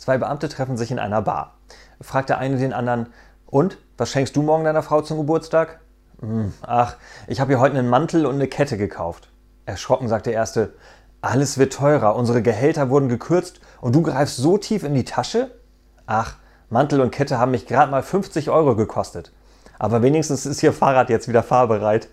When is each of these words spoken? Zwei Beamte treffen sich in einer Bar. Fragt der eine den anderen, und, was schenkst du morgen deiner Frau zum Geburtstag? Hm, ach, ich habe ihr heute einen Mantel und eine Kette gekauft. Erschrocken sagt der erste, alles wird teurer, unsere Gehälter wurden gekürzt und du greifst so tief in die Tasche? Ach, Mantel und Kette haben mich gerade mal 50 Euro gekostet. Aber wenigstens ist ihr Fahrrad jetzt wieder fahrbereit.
Zwei 0.00 0.16
Beamte 0.16 0.48
treffen 0.48 0.78
sich 0.78 0.90
in 0.90 0.98
einer 0.98 1.20
Bar. 1.20 1.58
Fragt 2.00 2.30
der 2.30 2.38
eine 2.38 2.56
den 2.56 2.72
anderen, 2.72 3.08
und, 3.44 3.76
was 3.98 4.08
schenkst 4.08 4.34
du 4.34 4.40
morgen 4.40 4.64
deiner 4.64 4.82
Frau 4.82 5.02
zum 5.02 5.18
Geburtstag? 5.18 5.80
Hm, 6.20 6.54
ach, 6.62 6.96
ich 7.26 7.38
habe 7.38 7.52
ihr 7.52 7.60
heute 7.60 7.76
einen 7.76 7.90
Mantel 7.90 8.24
und 8.24 8.36
eine 8.36 8.48
Kette 8.48 8.78
gekauft. 8.78 9.28
Erschrocken 9.66 10.08
sagt 10.08 10.24
der 10.24 10.32
erste, 10.32 10.72
alles 11.20 11.58
wird 11.58 11.74
teurer, 11.74 12.16
unsere 12.16 12.40
Gehälter 12.40 12.88
wurden 12.88 13.10
gekürzt 13.10 13.60
und 13.82 13.94
du 13.94 14.00
greifst 14.00 14.38
so 14.38 14.56
tief 14.56 14.84
in 14.84 14.94
die 14.94 15.04
Tasche? 15.04 15.50
Ach, 16.06 16.36
Mantel 16.70 17.02
und 17.02 17.10
Kette 17.10 17.38
haben 17.38 17.50
mich 17.50 17.66
gerade 17.66 17.90
mal 17.90 18.02
50 18.02 18.48
Euro 18.48 18.76
gekostet. 18.76 19.32
Aber 19.78 20.00
wenigstens 20.00 20.46
ist 20.46 20.62
ihr 20.62 20.72
Fahrrad 20.72 21.10
jetzt 21.10 21.28
wieder 21.28 21.42
fahrbereit. 21.42 22.08